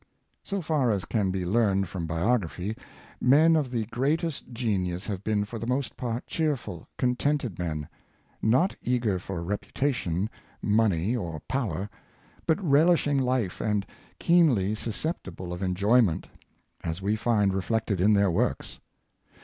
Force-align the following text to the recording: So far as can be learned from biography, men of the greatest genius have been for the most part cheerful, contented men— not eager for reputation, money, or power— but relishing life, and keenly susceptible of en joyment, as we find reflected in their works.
So 0.41 0.63
far 0.63 0.89
as 0.89 1.05
can 1.05 1.29
be 1.29 1.45
learned 1.45 1.87
from 1.87 2.07
biography, 2.07 2.75
men 3.21 3.55
of 3.55 3.69
the 3.69 3.85
greatest 3.85 4.51
genius 4.51 5.05
have 5.05 5.23
been 5.23 5.45
for 5.45 5.59
the 5.59 5.67
most 5.67 5.95
part 5.95 6.25
cheerful, 6.25 6.87
contented 6.97 7.59
men— 7.59 7.87
not 8.57 8.75
eager 8.81 9.19
for 9.19 9.43
reputation, 9.43 10.27
money, 10.59 11.15
or 11.15 11.39
power— 11.41 11.87
but 12.47 12.59
relishing 12.67 13.19
life, 13.19 13.61
and 13.61 13.85
keenly 14.17 14.73
susceptible 14.73 15.53
of 15.53 15.61
en 15.61 15.75
joyment, 15.75 16.25
as 16.83 17.03
we 17.03 17.15
find 17.15 17.53
reflected 17.53 18.01
in 18.01 18.15
their 18.15 18.31
works. 18.31 18.79